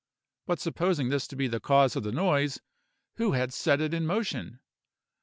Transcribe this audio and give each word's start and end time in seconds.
But 0.47 0.59
supposing 0.59 1.09
this 1.09 1.27
to 1.27 1.35
be 1.35 1.47
the 1.47 1.59
cause 1.59 1.95
of 1.95 2.01
the 2.01 2.11
noise, 2.11 2.59
who 3.17 3.33
had 3.33 3.53
set 3.53 3.79
it 3.81 3.93
in 3.93 4.07
motion? 4.07 4.59